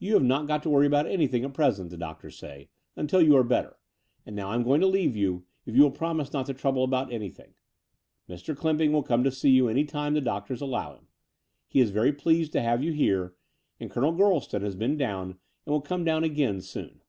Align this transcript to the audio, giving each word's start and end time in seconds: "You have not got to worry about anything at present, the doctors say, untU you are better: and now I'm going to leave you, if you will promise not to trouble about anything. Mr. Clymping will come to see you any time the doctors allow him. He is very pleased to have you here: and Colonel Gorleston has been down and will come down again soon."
"You 0.00 0.14
have 0.14 0.24
not 0.24 0.48
got 0.48 0.64
to 0.64 0.68
worry 0.70 0.88
about 0.88 1.06
anything 1.06 1.44
at 1.44 1.54
present, 1.54 1.90
the 1.90 1.96
doctors 1.96 2.36
say, 2.36 2.68
untU 2.96 3.24
you 3.24 3.36
are 3.36 3.44
better: 3.44 3.76
and 4.26 4.34
now 4.34 4.50
I'm 4.50 4.64
going 4.64 4.80
to 4.80 4.88
leave 4.88 5.14
you, 5.14 5.44
if 5.66 5.76
you 5.76 5.82
will 5.82 5.92
promise 5.92 6.32
not 6.32 6.46
to 6.46 6.52
trouble 6.54 6.82
about 6.82 7.12
anything. 7.12 7.54
Mr. 8.28 8.56
Clymping 8.56 8.90
will 8.90 9.04
come 9.04 9.22
to 9.22 9.30
see 9.30 9.50
you 9.50 9.68
any 9.68 9.84
time 9.84 10.14
the 10.14 10.20
doctors 10.20 10.62
allow 10.62 10.96
him. 10.96 11.06
He 11.68 11.78
is 11.78 11.90
very 11.92 12.12
pleased 12.12 12.50
to 12.54 12.60
have 12.60 12.82
you 12.82 12.90
here: 12.90 13.36
and 13.78 13.88
Colonel 13.88 14.10
Gorleston 14.10 14.62
has 14.62 14.74
been 14.74 14.96
down 14.96 15.38
and 15.64 15.72
will 15.72 15.80
come 15.80 16.02
down 16.02 16.24
again 16.24 16.60
soon." 16.60 17.00